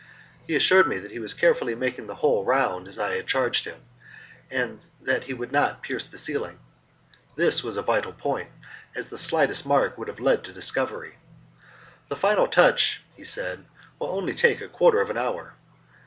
[0.47, 3.65] He assured me that he was carefully making the hole round as I had charged
[3.65, 3.81] him,
[4.49, 6.57] and that he would not pierce the ceiling.
[7.35, 8.49] This was a vital point,
[8.95, 11.17] as the slightest mark would have led to discovery.
[12.09, 13.63] "The final touch," he said,
[13.99, 15.53] "will only take a quarter of an hour."